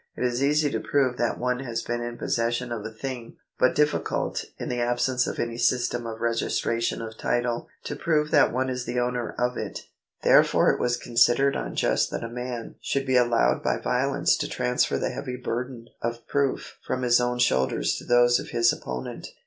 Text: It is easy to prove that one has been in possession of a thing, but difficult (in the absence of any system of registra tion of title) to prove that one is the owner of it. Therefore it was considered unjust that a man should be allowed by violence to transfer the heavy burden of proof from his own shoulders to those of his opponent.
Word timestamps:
It 0.17 0.23
is 0.23 0.41
easy 0.41 0.71
to 0.71 0.79
prove 0.79 1.17
that 1.17 1.37
one 1.37 1.59
has 1.59 1.83
been 1.83 2.01
in 2.01 2.17
possession 2.17 2.71
of 2.71 2.83
a 2.83 2.89
thing, 2.91 3.37
but 3.59 3.75
difficult 3.75 4.45
(in 4.57 4.67
the 4.67 4.81
absence 4.81 5.27
of 5.27 5.37
any 5.37 5.59
system 5.59 6.07
of 6.07 6.17
registra 6.17 6.81
tion 6.81 7.03
of 7.03 7.19
title) 7.19 7.67
to 7.83 7.95
prove 7.95 8.31
that 8.31 8.51
one 8.51 8.67
is 8.67 8.85
the 8.85 8.99
owner 8.99 9.35
of 9.37 9.57
it. 9.57 9.81
Therefore 10.23 10.71
it 10.71 10.79
was 10.79 10.97
considered 10.97 11.55
unjust 11.55 12.09
that 12.09 12.23
a 12.23 12.27
man 12.29 12.77
should 12.81 13.05
be 13.05 13.15
allowed 13.15 13.61
by 13.61 13.77
violence 13.77 14.35
to 14.37 14.49
transfer 14.49 14.97
the 14.97 15.11
heavy 15.11 15.35
burden 15.35 15.89
of 16.01 16.25
proof 16.25 16.79
from 16.83 17.03
his 17.03 17.21
own 17.21 17.37
shoulders 17.37 17.95
to 17.97 18.03
those 18.03 18.39
of 18.39 18.49
his 18.49 18.73
opponent. 18.73 19.27